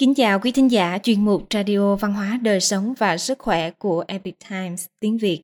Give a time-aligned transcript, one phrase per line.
[0.00, 3.70] Kính chào quý thính giả, chuyên mục Radio Văn hóa Đời sống và Sức khỏe
[3.70, 5.40] của Epic Times tiếng Việt.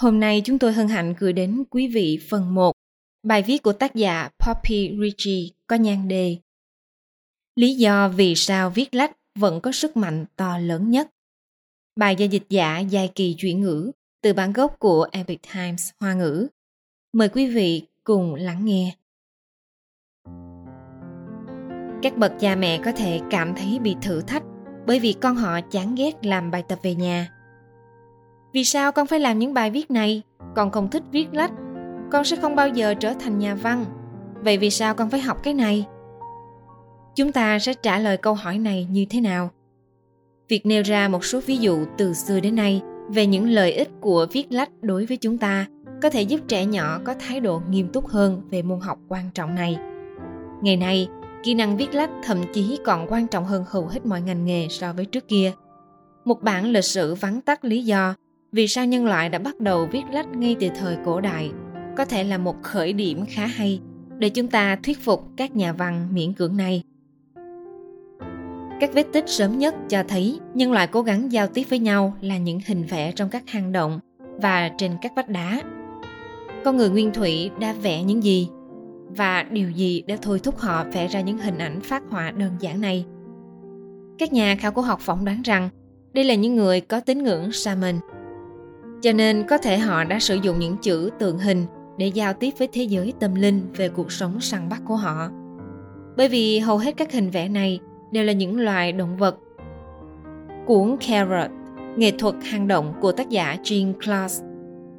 [0.00, 2.72] Hôm nay chúng tôi hân hạnh gửi đến quý vị phần 1
[3.22, 6.36] bài viết của tác giả Poppy Ritchie có nhan đề
[7.56, 11.08] Lý do vì sao viết lách vẫn có sức mạnh to lớn nhất.
[11.96, 13.90] Bài do dịch giả dài kỳ chuyển ngữ
[14.22, 16.48] từ bản gốc của Epic Times Hoa ngữ.
[17.12, 18.96] Mời quý vị cùng lắng nghe.
[22.02, 24.42] Các bậc cha mẹ có thể cảm thấy bị thử thách
[24.86, 27.28] bởi vì con họ chán ghét làm bài tập về nhà.
[28.52, 30.22] Vì sao con phải làm những bài viết này?
[30.56, 31.52] Con không thích viết lách.
[32.12, 33.84] Con sẽ không bao giờ trở thành nhà văn.
[34.42, 35.86] Vậy vì sao con phải học cái này?
[37.16, 39.50] Chúng ta sẽ trả lời câu hỏi này như thế nào?
[40.48, 43.88] Việc nêu ra một số ví dụ từ xưa đến nay về những lợi ích
[44.00, 45.66] của viết lách đối với chúng ta
[46.02, 49.30] có thể giúp trẻ nhỏ có thái độ nghiêm túc hơn về môn học quan
[49.34, 49.78] trọng này.
[50.62, 51.08] Ngày nay,
[51.42, 54.66] kỹ năng viết lách thậm chí còn quan trọng hơn hầu hết mọi ngành nghề
[54.70, 55.52] so với trước kia.
[56.24, 58.14] Một bản lịch sử vắn tắt lý do
[58.52, 61.50] vì sao nhân loại đã bắt đầu viết lách ngay từ thời cổ đại
[61.96, 63.80] có thể là một khởi điểm khá hay
[64.18, 66.82] để chúng ta thuyết phục các nhà văn miễn cưỡng này.
[68.80, 72.16] Các vết tích sớm nhất cho thấy nhân loại cố gắng giao tiếp với nhau
[72.20, 75.62] là những hình vẽ trong các hang động và trên các vách đá.
[76.64, 78.48] Con người nguyên thủy đã vẽ những gì
[79.08, 82.50] và điều gì đã thôi thúc họ vẽ ra những hình ảnh phát họa đơn
[82.60, 83.04] giản này.
[84.18, 85.68] Các nhà khảo cổ học phỏng đoán rằng
[86.12, 87.98] đây là những người có tín ngưỡng Shaman.
[89.02, 91.66] Cho nên có thể họ đã sử dụng những chữ tượng hình
[91.98, 95.30] để giao tiếp với thế giới tâm linh về cuộc sống săn bắt của họ.
[96.16, 97.80] Bởi vì hầu hết các hình vẽ này
[98.12, 99.38] đều là những loài động vật.
[100.66, 101.50] Cuốn Carrot,
[101.96, 104.42] nghệ thuật hang động của tác giả Jean Claus,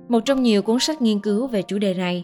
[0.09, 2.23] một trong nhiều cuốn sách nghiên cứu về chủ đề này,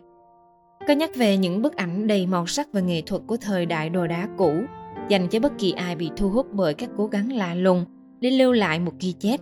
[0.88, 3.90] có nhắc về những bức ảnh đầy màu sắc và nghệ thuật của thời đại
[3.90, 4.54] đồ đá cũ,
[5.10, 7.86] dành cho bất kỳ ai bị thu hút bởi các cố gắng lạ lùng
[8.20, 9.40] để lưu lại một ghi chép.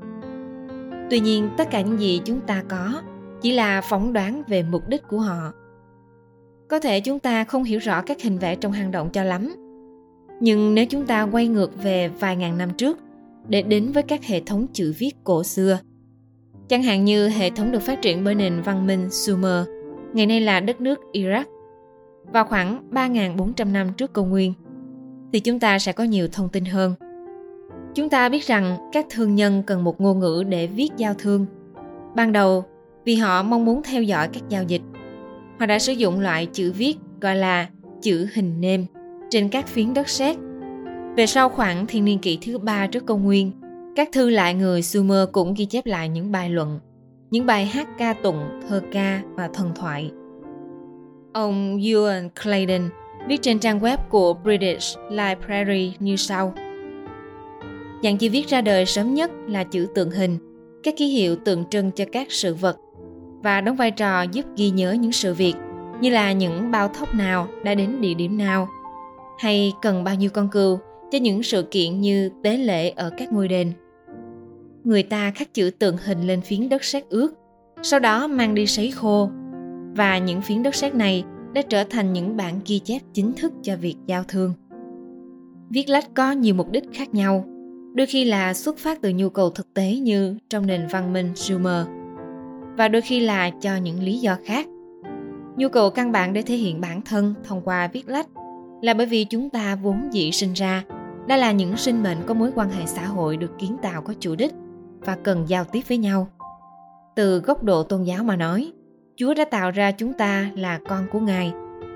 [1.09, 3.01] Tuy nhiên, tất cả những gì chúng ta có
[3.41, 5.51] chỉ là phỏng đoán về mục đích của họ.
[6.69, 9.55] Có thể chúng ta không hiểu rõ các hình vẽ trong hang động cho lắm,
[10.39, 12.97] nhưng nếu chúng ta quay ngược về vài ngàn năm trước
[13.47, 15.79] để đến với các hệ thống chữ viết cổ xưa,
[16.67, 19.67] chẳng hạn như hệ thống được phát triển bởi nền văn minh Sumer
[20.13, 21.44] ngày nay là đất nước Iraq,
[22.31, 24.53] vào khoảng 3.400 năm trước công nguyên,
[25.34, 26.94] thì chúng ta sẽ có nhiều thông tin hơn.
[27.96, 31.46] Chúng ta biết rằng các thương nhân cần một ngôn ngữ để viết giao thương.
[32.16, 32.66] Ban đầu,
[33.06, 34.81] vì họ mong muốn theo dõi các giao dịch,
[35.59, 37.68] họ đã sử dụng loại chữ viết gọi là
[38.01, 38.85] chữ hình nêm
[39.30, 40.38] trên các phiến đất sét.
[41.16, 43.51] Về sau khoảng thiên niên kỷ thứ ba trước công nguyên,
[43.95, 46.80] các thư lại người Sumer cũng ghi chép lại những bài luận
[47.33, 50.11] những bài hát ca tụng, thơ ca và thần thoại.
[51.33, 52.89] Ông Ewan Claydon
[53.27, 56.53] viết trên trang web của British Library như sau.
[58.03, 60.38] Dạng chữ viết ra đời sớm nhất là chữ tượng hình,
[60.83, 62.77] các ký hiệu tượng trưng cho các sự vật
[63.44, 65.53] và đóng vai trò giúp ghi nhớ những sự việc
[66.01, 68.67] như là những bao thóc nào đã đến địa điểm nào
[69.39, 70.79] hay cần bao nhiêu con cừu
[71.11, 73.73] cho những sự kiện như tế lễ ở các ngôi đền
[74.83, 77.33] người ta khắc chữ tượng hình lên phiến đất sét ướt,
[77.81, 79.29] sau đó mang đi sấy khô.
[79.95, 81.23] Và những phiến đất sét này
[81.53, 84.53] đã trở thành những bản ghi chép chính thức cho việc giao thương.
[85.69, 87.45] Viết lách có nhiều mục đích khác nhau,
[87.95, 91.31] đôi khi là xuất phát từ nhu cầu thực tế như trong nền văn minh
[91.35, 91.88] Sumer,
[92.77, 94.67] và đôi khi là cho những lý do khác.
[95.57, 98.27] Nhu cầu căn bản để thể hiện bản thân thông qua viết lách
[98.81, 100.83] là bởi vì chúng ta vốn dĩ sinh ra
[101.27, 104.13] đã là những sinh mệnh có mối quan hệ xã hội được kiến tạo có
[104.19, 104.53] chủ đích
[105.05, 106.27] và cần giao tiếp với nhau.
[107.15, 108.71] Từ góc độ tôn giáo mà nói,
[109.15, 111.53] chúa đã tạo ra chúng ta là con của ngài,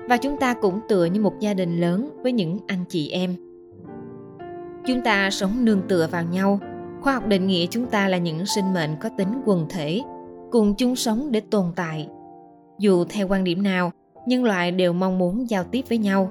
[0.08, 3.34] và chúng ta cũng tựa như một gia đình lớn với những anh chị em.
[4.86, 6.60] Chúng ta sống nương tựa vào nhau.
[7.00, 10.02] Khoa học định nghĩa chúng ta là những sinh mệnh có tính quần thể,
[10.50, 12.08] cùng chung sống để tồn tại.
[12.78, 13.92] Dù theo quan điểm nào,
[14.26, 16.30] nhân loại đều mong muốn giao tiếp với nhau.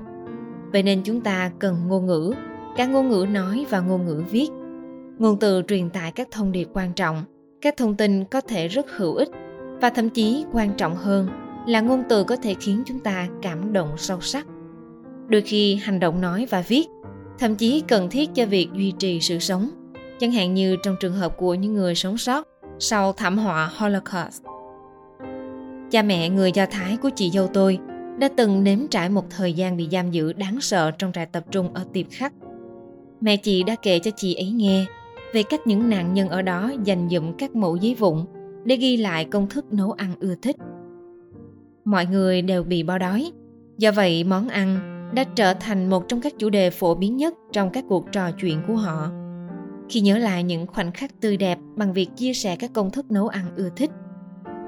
[0.71, 2.33] Vậy nên chúng ta cần ngôn ngữ.
[2.77, 4.49] Cả ngôn ngữ nói và ngôn ngữ viết
[5.19, 7.23] ngôn từ truyền tải các thông điệp quan trọng,
[7.61, 9.29] các thông tin có thể rất hữu ích
[9.81, 11.27] và thậm chí quan trọng hơn
[11.67, 14.47] là ngôn từ có thể khiến chúng ta cảm động sâu sắc.
[15.27, 16.87] Đôi khi hành động nói và viết,
[17.39, 19.69] thậm chí cần thiết cho việc duy trì sự sống,
[20.19, 22.47] chẳng hạn như trong trường hợp của những người sống sót
[22.79, 24.43] sau thảm họa holocaust.
[25.91, 27.79] Cha mẹ, người do thái của chị dâu tôi
[28.19, 31.43] đã từng nếm trải một thời gian bị giam giữ đáng sợ trong trại tập
[31.51, 32.33] trung ở tiệp khắc.
[33.21, 34.85] Mẹ chị đã kể cho chị ấy nghe
[35.33, 38.25] về cách những nạn nhân ở đó dành dụm các mẫu giấy vụn
[38.63, 40.55] để ghi lại công thức nấu ăn ưa thích.
[41.85, 43.31] Mọi người đều bị bao đói,
[43.77, 44.79] do vậy món ăn
[45.13, 48.31] đã trở thành một trong các chủ đề phổ biến nhất trong các cuộc trò
[48.31, 49.11] chuyện của họ.
[49.89, 53.11] Khi nhớ lại những khoảnh khắc tươi đẹp bằng việc chia sẻ các công thức
[53.11, 53.91] nấu ăn ưa thích,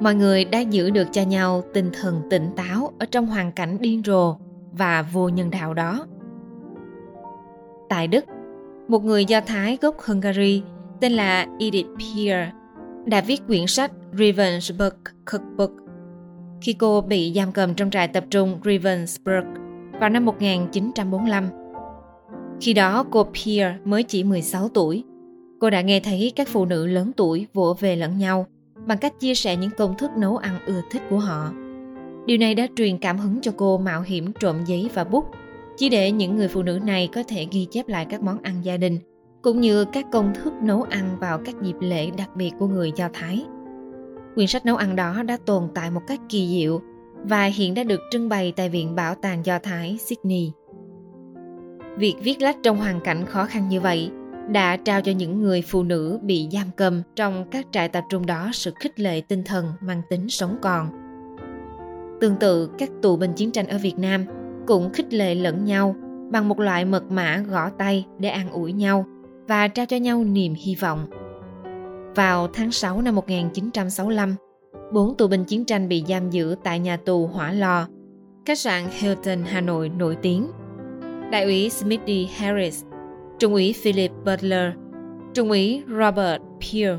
[0.02, 3.78] mọi người đã giữ được cho nhau tinh thần tỉnh táo ở trong hoàn cảnh
[3.80, 4.36] điên rồ
[4.72, 6.06] và vô nhân đạo đó.
[7.90, 8.26] Tại Đức,
[8.90, 10.62] một người Do Thái gốc Hungary
[11.02, 12.52] tên là Edith Pierre
[13.06, 14.96] đã viết quyển sách Ravensburg
[15.32, 15.72] Cookbook
[16.62, 19.46] khi cô bị giam cầm trong trại tập trung Ravensburg
[20.00, 21.50] vào năm 1945.
[22.62, 25.04] Khi đó cô Pierre mới chỉ 16 tuổi.
[25.60, 28.46] Cô đã nghe thấy các phụ nữ lớn tuổi vỗ về lẫn nhau
[28.88, 31.52] bằng cách chia sẻ những công thức nấu ăn ưa thích của họ.
[32.26, 35.26] Điều này đã truyền cảm hứng cho cô mạo hiểm trộm giấy và bút
[35.80, 38.56] chỉ để những người phụ nữ này có thể ghi chép lại các món ăn
[38.64, 39.00] gia đình
[39.42, 42.92] cũng như các công thức nấu ăn vào các dịp lễ đặc biệt của người
[42.96, 43.46] Do Thái.
[44.36, 46.82] Quyển sách nấu ăn đó đã tồn tại một cách kỳ diệu
[47.24, 50.52] và hiện đã được trưng bày tại Viện Bảo tàng Do Thái Sydney.
[51.98, 54.12] Việc viết lách trong hoàn cảnh khó khăn như vậy
[54.52, 58.26] đã trao cho những người phụ nữ bị giam cầm trong các trại tập trung
[58.26, 60.90] đó sự khích lệ tinh thần mang tính sống còn.
[62.22, 64.26] Tương tự, các tù binh chiến tranh ở Việt Nam
[64.70, 65.96] cũng khích lệ lẫn nhau
[66.32, 69.06] bằng một loại mật mã gõ tay để an ủi nhau
[69.48, 71.06] và trao cho nhau niềm hy vọng.
[72.16, 74.36] Vào tháng 6 năm 1965,
[74.94, 77.88] bốn tù binh chiến tranh bị giam giữ tại nhà tù Hỏa Lò,
[78.46, 80.48] khách sạn Hilton Hà Nội nổi tiếng.
[81.32, 82.84] Đại úy Smithy Harris,
[83.40, 84.74] Trung úy Philip Butler,
[85.34, 86.96] Trung úy Robert Peer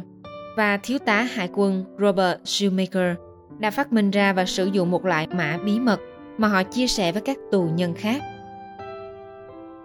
[0.56, 3.16] và Thiếu tá Hải quân Robert Shoemaker
[3.58, 6.00] đã phát minh ra và sử dụng một loại mã bí mật
[6.40, 8.22] mà họ chia sẻ với các tù nhân khác.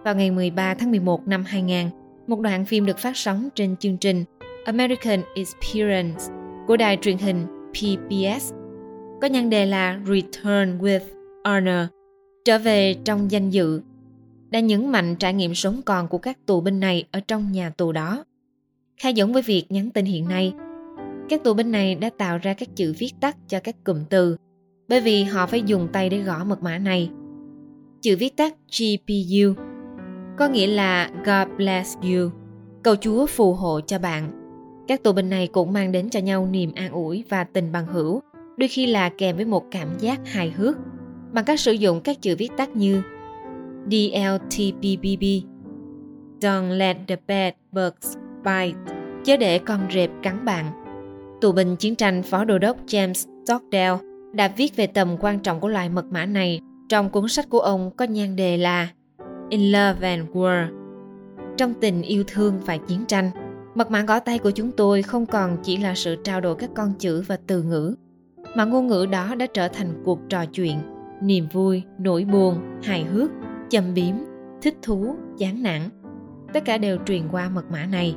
[0.04, 1.86] Vào ngày 13 tháng 11 năm 2000,
[2.26, 4.24] một đoạn phim được phát sóng trên chương trình
[4.64, 6.22] American Experience
[6.66, 8.52] của đài truyền hình PBS
[9.20, 11.00] có nhan đề là Return with
[11.44, 11.88] Honor,
[12.44, 13.80] trở về trong danh dự,
[14.50, 17.70] đã nhấn mạnh trải nghiệm sống còn của các tù binh này ở trong nhà
[17.70, 18.24] tù đó.
[18.96, 20.52] Khai giống với việc nhắn tin hiện nay,
[21.28, 24.36] các tù binh này đã tạo ra các chữ viết tắt cho các cụm từ
[24.88, 27.10] bởi vì họ phải dùng tay để gõ mật mã này.
[28.02, 29.62] Chữ viết tắt GPU
[30.38, 32.30] có nghĩa là God bless you,
[32.82, 34.30] cầu Chúa phù hộ cho bạn.
[34.88, 37.86] Các tù binh này cũng mang đến cho nhau niềm an ủi và tình bằng
[37.86, 38.20] hữu,
[38.56, 40.76] đôi khi là kèm với một cảm giác hài hước,
[41.32, 43.02] bằng cách sử dụng các chữ viết tắt như
[43.90, 45.24] DLTPBB
[46.40, 48.78] Don't let the bad bugs bite
[49.24, 50.66] chớ để con rệp cắn bạn.
[51.40, 53.98] Tù binh chiến tranh phó đô đốc James Stockdale
[54.36, 57.60] đã viết về tầm quan trọng của loại mật mã này trong cuốn sách của
[57.60, 58.88] ông có nhan đề là
[59.48, 60.66] In Love and War.
[61.56, 63.30] Trong tình yêu thương và chiến tranh,
[63.74, 66.70] mật mã gõ tay của chúng tôi không còn chỉ là sự trao đổi các
[66.74, 67.94] con chữ và từ ngữ,
[68.56, 70.78] mà ngôn ngữ đó đã trở thành cuộc trò chuyện,
[71.22, 73.30] niềm vui, nỗi buồn, hài hước,
[73.68, 74.14] châm biếm,
[74.62, 75.80] thích thú, chán nản.
[76.52, 78.16] Tất cả đều truyền qua mật mã này.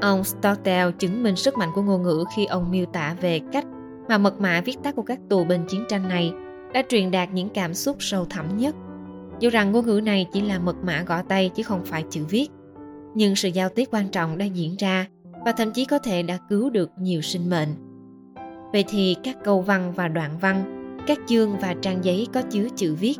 [0.00, 3.64] Ông Stockdale chứng minh sức mạnh của ngôn ngữ khi ông miêu tả về cách
[4.08, 6.32] mà mật mã viết tắt của các tù binh chiến tranh này
[6.74, 8.74] đã truyền đạt những cảm xúc sâu thẳm nhất
[9.42, 12.24] dù rằng ngôn ngữ này chỉ là mật mã gõ tay chứ không phải chữ
[12.24, 12.48] viết.
[13.14, 15.06] Nhưng sự giao tiếp quan trọng đang diễn ra
[15.44, 17.68] và thậm chí có thể đã cứu được nhiều sinh mệnh.
[18.72, 20.64] Vậy thì các câu văn và đoạn văn,
[21.06, 23.14] các chương và trang giấy có chứa chữ viết,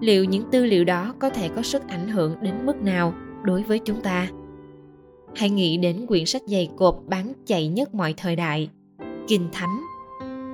[0.00, 3.62] liệu những tư liệu đó có thể có sức ảnh hưởng đến mức nào đối
[3.62, 4.28] với chúng ta?
[5.34, 8.70] Hãy nghĩ đến quyển sách dày cộp bán chạy nhất mọi thời đại,
[9.28, 9.91] Kinh Thánh.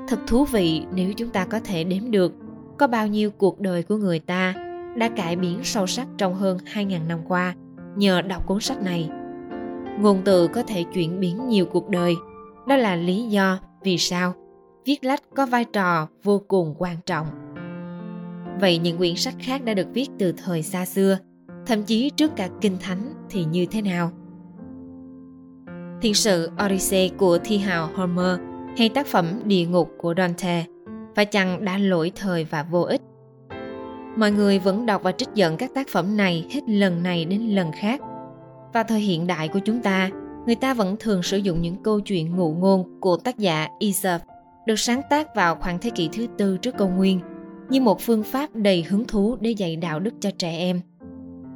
[0.09, 2.33] Thật thú vị nếu chúng ta có thể đếm được
[2.79, 4.55] có bao nhiêu cuộc đời của người ta
[4.97, 7.55] đã cải biến sâu sắc trong hơn 2.000 năm qua
[7.97, 9.11] nhờ đọc cuốn sách này.
[10.01, 12.17] Ngôn từ có thể chuyển biến nhiều cuộc đời.
[12.67, 14.35] Đó là lý do vì sao
[14.85, 17.27] viết lách có vai trò vô cùng quan trọng.
[18.61, 21.19] Vậy những quyển sách khác đã được viết từ thời xa xưa,
[21.67, 24.11] thậm chí trước cả Kinh Thánh thì như thế nào?
[26.03, 28.48] Thiên sự Odyssey của thi hào Homer
[28.79, 30.65] hay tác phẩm Địa ngục của Dante
[31.15, 33.01] và chăng đã lỗi thời và vô ích
[34.19, 37.41] mọi người vẫn đọc và trích dẫn các tác phẩm này hết lần này đến
[37.41, 38.01] lần khác.
[38.73, 40.11] Và thời hiện đại của chúng ta,
[40.47, 44.21] người ta vẫn thường sử dụng những câu chuyện ngụ ngôn của tác giả Aesop
[44.67, 47.21] được sáng tác vào khoảng thế kỷ thứ tư trước công nguyên
[47.69, 50.81] như một phương pháp đầy hứng thú để dạy đạo đức cho trẻ em.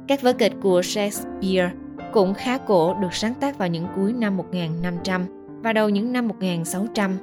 [0.07, 1.71] Các vở kịch của Shakespeare
[2.13, 6.27] cũng khá cổ được sáng tác vào những cuối năm 1500 vào đầu những năm
[6.27, 7.17] 1600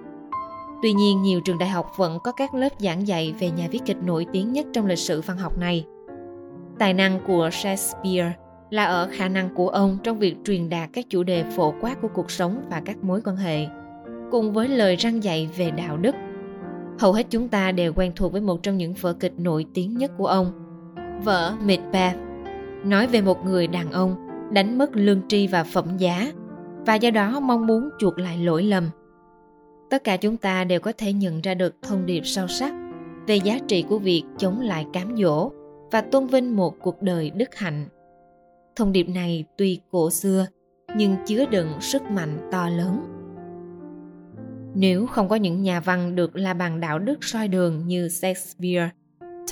[0.82, 3.80] Tuy nhiên, nhiều trường đại học vẫn có các lớp giảng dạy về nhà viết
[3.86, 5.84] kịch nổi tiếng nhất trong lịch sử văn học này.
[6.78, 8.32] Tài năng của Shakespeare
[8.70, 12.02] là ở khả năng của ông trong việc truyền đạt các chủ đề phổ quát
[12.02, 13.66] của cuộc sống và các mối quan hệ,
[14.30, 16.14] cùng với lời răng dạy về đạo đức.
[16.98, 19.98] Hầu hết chúng ta đều quen thuộc với một trong những vở kịch nổi tiếng
[19.98, 20.52] nhất của ông,
[21.24, 22.18] vở Macbeth,
[22.84, 24.16] nói về một người đàn ông
[24.52, 26.32] đánh mất lương tri và phẩm giá
[26.86, 28.88] và do đó mong muốn chuộc lại lỗi lầm.
[29.90, 32.74] Tất cả chúng ta đều có thể nhận ra được thông điệp sâu sắc
[33.26, 35.50] về giá trị của việc chống lại cám dỗ
[35.90, 37.86] và tôn vinh một cuộc đời đức hạnh.
[38.76, 40.46] Thông điệp này tuy cổ xưa
[40.96, 43.00] nhưng chứa đựng sức mạnh to lớn.
[44.74, 48.90] Nếu không có những nhà văn được là bằng đạo đức soi đường như Shakespeare,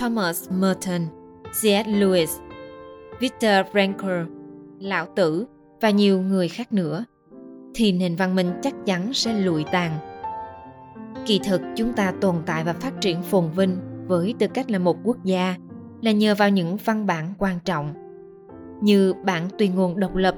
[0.00, 1.00] Thomas Merton,
[1.44, 1.86] C.S.
[1.86, 2.26] Lewis,
[3.20, 4.26] Victor Frankl,
[4.80, 5.46] Lão Tử
[5.80, 7.04] và nhiều người khác nữa,
[7.74, 9.98] thì nền văn minh chắc chắn sẽ lụi tàn.
[11.26, 14.78] Kỳ thực chúng ta tồn tại và phát triển phồn vinh với tư cách là
[14.78, 15.54] một quốc gia
[16.02, 17.94] là nhờ vào những văn bản quan trọng
[18.80, 20.34] như bản tuyên ngôn độc lập,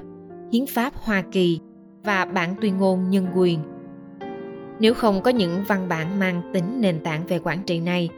[0.51, 1.59] hiến pháp Hoa Kỳ
[2.03, 3.59] và bản tuyên ngôn nhân quyền.
[4.79, 8.09] Nếu không có những văn bản mang tính nền tảng về quản trị này,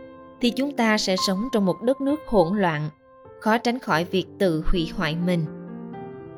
[0.41, 2.89] thì chúng ta sẽ sống trong một đất nước hỗn loạn,
[3.39, 5.45] khó tránh khỏi việc tự hủy hoại mình.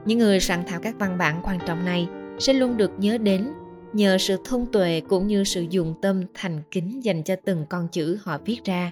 [0.06, 2.08] Những người soạn thảo các văn bản quan trọng này
[2.40, 3.54] sẽ luôn được nhớ đến
[3.94, 7.88] nhờ sự thông tuệ cũng như sự dùng tâm thành kính dành cho từng con
[7.92, 8.92] chữ họ viết ra.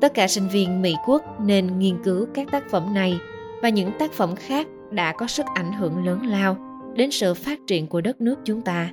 [0.00, 3.18] Tất cả sinh viên Mỹ quốc nên nghiên cứu các tác phẩm này
[3.62, 6.56] và những tác phẩm khác đã có sức ảnh hưởng lớn lao
[6.96, 8.90] đến sự phát triển của đất nước chúng ta.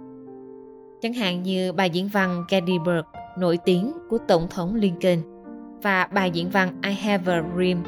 [1.01, 3.05] Chẳng hạn như bài diễn văn Gettysburg
[3.37, 5.19] nổi tiếng của Tổng thống Lincoln
[5.81, 7.83] và bài diễn văn I Have a Dream,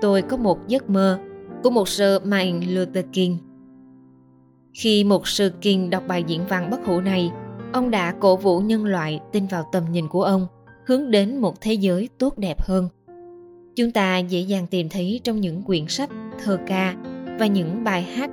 [0.00, 1.18] Tôi có một giấc mơ
[1.62, 3.38] của một Sir Martin Luther King.
[4.74, 7.30] Khi một sư kiện đọc bài diễn văn bất hủ này,
[7.72, 10.46] ông đã cổ vũ nhân loại tin vào tầm nhìn của ông,
[10.86, 12.88] hướng đến một thế giới tốt đẹp hơn.
[13.76, 16.10] Chúng ta dễ dàng tìm thấy trong những quyển sách,
[16.44, 16.94] thơ ca
[17.38, 18.30] và những bài hát,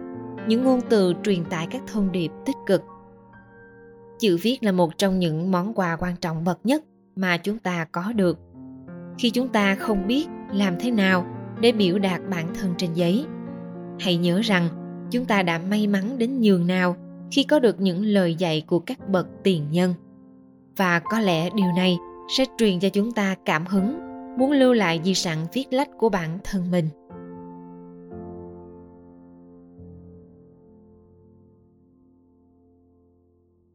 [0.48, 2.82] những ngôn từ truyền tải các thông điệp tích cực.
[4.20, 6.84] Chữ viết là một trong những món quà quan trọng bậc nhất
[7.16, 8.40] mà chúng ta có được.
[9.18, 11.26] Khi chúng ta không biết làm thế nào
[11.62, 13.26] để biểu đạt bản thân trên giấy
[14.00, 14.70] hãy nhớ rằng
[15.12, 16.96] chúng ta đã may mắn đến nhường nào
[17.32, 19.94] khi có được những lời dạy của các bậc tiền nhân
[20.78, 21.98] và có lẽ điều này
[22.38, 24.00] sẽ truyền cho chúng ta cảm hứng
[24.38, 26.90] muốn lưu lại di sản viết lách của bản thân mình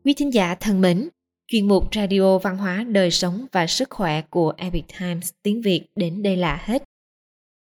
[0.04, 1.08] Quý thính giả thân mến,
[1.46, 5.86] chuyên mục Radio Văn hóa Đời sống và Sức khỏe của Epic Times tiếng Việt
[5.96, 6.82] đến đây là hết.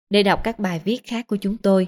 [0.10, 1.88] Để đọc các bài viết khác của chúng tôi,